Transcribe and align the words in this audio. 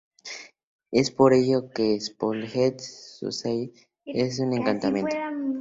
Es 0.89 1.11
por 1.11 1.31
ello 1.31 1.69
que 1.69 1.93
un 2.01 2.15
poltergeist 2.17 2.79
subyace 2.79 3.71
de 4.03 4.43
un 4.43 4.53
encantamiento. 4.57 5.15